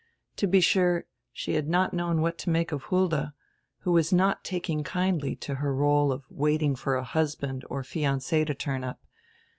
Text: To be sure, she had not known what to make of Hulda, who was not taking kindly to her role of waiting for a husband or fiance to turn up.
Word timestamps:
To 0.37 0.47
be 0.47 0.61
sure, 0.61 1.05
she 1.31 1.53
had 1.53 1.69
not 1.69 1.93
known 1.93 2.21
what 2.21 2.39
to 2.39 2.49
make 2.49 2.71
of 2.71 2.85
Hulda, 2.85 3.35
who 3.81 3.91
was 3.91 4.11
not 4.11 4.43
taking 4.43 4.83
kindly 4.83 5.35
to 5.35 5.53
her 5.61 5.75
role 5.75 6.11
of 6.11 6.23
waiting 6.31 6.75
for 6.75 6.95
a 6.95 7.03
husband 7.03 7.63
or 7.69 7.83
fiance 7.83 8.43
to 8.43 8.55
turn 8.55 8.83
up. 8.83 9.03